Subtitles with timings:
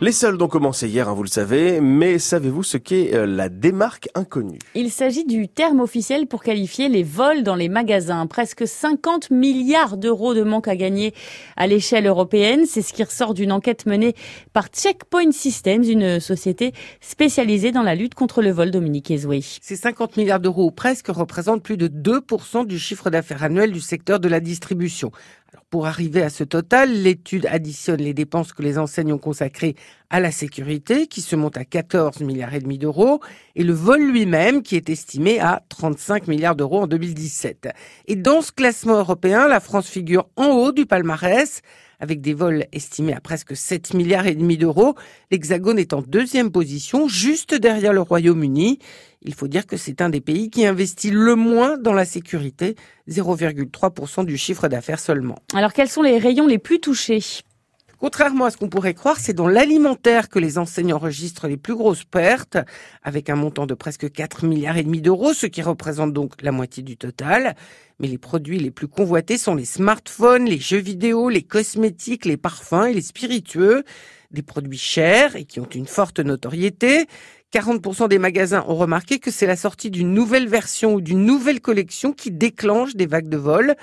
[0.00, 3.48] Les soldes ont commencé hier, hein, vous le savez, mais savez-vous ce qu'est euh, la
[3.48, 4.58] démarque inconnue?
[4.74, 8.26] Il s'agit du terme officiel pour qualifier les vols dans les magasins.
[8.26, 11.14] Presque 50 milliards d'euros de manque à gagner
[11.56, 12.64] à l'échelle européenne.
[12.66, 14.16] C'est ce qui ressort d'une enquête menée
[14.52, 19.42] par Checkpoint Systems, une société spécialisée dans la lutte contre le vol, Dominique Ezoué.
[19.42, 24.18] Ces 50 milliards d'euros presque représentent plus de 2% du chiffre d'affaires annuel du secteur
[24.18, 25.12] de la distribution.
[25.70, 29.74] Pour arriver à ce total, l'étude additionne les dépenses que les enseignes ont consacrées
[30.14, 33.18] à la sécurité, qui se montent à 14 milliards et demi d'euros,
[33.56, 37.70] et le vol lui-même, qui est estimé à 35 milliards d'euros en 2017.
[38.06, 41.62] Et dans ce classement européen, la France figure en haut du palmarès,
[41.98, 44.94] avec des vols estimés à presque 7 milliards et demi d'euros.
[45.32, 48.78] L'Hexagone est en deuxième position, juste derrière le Royaume-Uni.
[49.22, 52.76] Il faut dire que c'est un des pays qui investit le moins dans la sécurité,
[53.08, 55.40] 0,3% du chiffre d'affaires seulement.
[55.54, 57.42] Alors quels sont les rayons les plus touchés?
[58.04, 61.74] Contrairement à ce qu'on pourrait croire, c'est dans l'alimentaire que les enseignes enregistrent les plus
[61.74, 62.58] grosses pertes,
[63.02, 66.52] avec un montant de presque 4 milliards et demi d'euros, ce qui représente donc la
[66.52, 67.56] moitié du total.
[67.98, 72.36] Mais les produits les plus convoités sont les smartphones, les jeux vidéo, les cosmétiques, les
[72.36, 73.84] parfums et les spiritueux.
[74.30, 77.06] Des produits chers et qui ont une forte notoriété.
[77.54, 81.62] 40% des magasins ont remarqué que c'est la sortie d'une nouvelle version ou d'une nouvelle
[81.62, 83.76] collection qui déclenche des vagues de vol.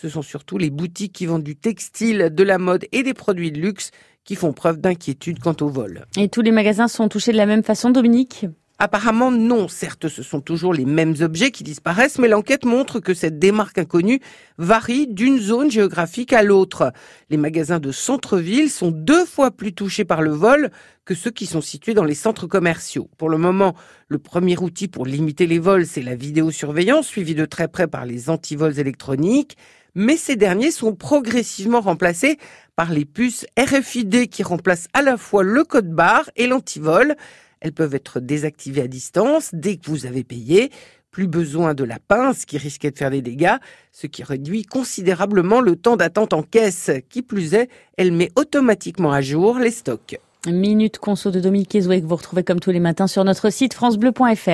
[0.00, 3.50] Ce sont surtout les boutiques qui vendent du textile, de la mode et des produits
[3.50, 3.90] de luxe
[4.22, 6.06] qui font preuve d'inquiétude quant au vol.
[6.16, 8.46] Et tous les magasins sont touchés de la même façon, Dominique?
[8.78, 13.12] Apparemment non, certes ce sont toujours les mêmes objets qui disparaissent, mais l'enquête montre que
[13.12, 14.20] cette démarque inconnue
[14.56, 16.92] varie d'une zone géographique à l'autre.
[17.28, 20.70] Les magasins de centre-ville sont deux fois plus touchés par le vol
[21.04, 23.10] que ceux qui sont situés dans les centres commerciaux.
[23.18, 23.74] Pour le moment,
[24.06, 28.06] le premier outil pour limiter les vols, c'est la vidéosurveillance, suivie de très près par
[28.06, 29.56] les antivols électroniques
[29.98, 32.38] mais ces derniers sont progressivement remplacés
[32.76, 37.16] par les puces RFID qui remplacent à la fois le code barre et l'antivol.
[37.60, 40.70] Elles peuvent être désactivées à distance dès que vous avez payé.
[41.10, 43.56] Plus besoin de la pince qui risquait de faire des dégâts,
[43.90, 46.92] ce qui réduit considérablement le temps d'attente en caisse.
[47.10, 50.20] Qui plus est, elle met automatiquement à jour les stocks.
[50.46, 53.74] Minute conso de Dominique Ezoué que vous retrouvez comme tous les matins sur notre site
[53.74, 54.48] francebleu.fr.